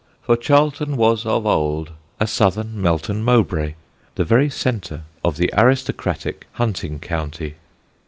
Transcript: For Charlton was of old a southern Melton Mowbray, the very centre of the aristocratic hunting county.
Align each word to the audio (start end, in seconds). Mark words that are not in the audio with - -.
For 0.23 0.35
Charlton 0.35 0.97
was 0.97 1.27
of 1.27 1.45
old 1.45 1.91
a 2.19 2.25
southern 2.25 2.81
Melton 2.81 3.23
Mowbray, 3.23 3.75
the 4.15 4.23
very 4.25 4.49
centre 4.49 5.03
of 5.23 5.37
the 5.37 5.53
aristocratic 5.55 6.47
hunting 6.53 6.97
county. 6.97 7.53